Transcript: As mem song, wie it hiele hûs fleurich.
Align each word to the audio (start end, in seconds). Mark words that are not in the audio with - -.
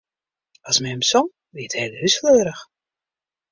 As 0.69 0.77
mem 0.83 1.01
song, 1.11 1.29
wie 1.53 1.65
it 1.69 1.77
hiele 1.77 1.97
hûs 2.01 2.19
fleurich. 2.21 2.61